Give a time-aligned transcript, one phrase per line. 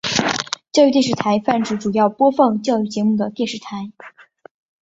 [0.71, 3.91] 教育电视台泛指主要播放教育节目的电视台。